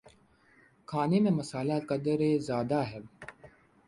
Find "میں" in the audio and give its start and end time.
1.19-1.31